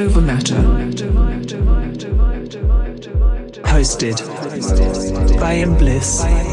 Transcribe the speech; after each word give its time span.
over 0.00 0.20
matter. 0.22 0.54
Hosted 3.64 4.18
by 5.38 5.52
In 5.52 5.76
Bliss. 5.76 6.49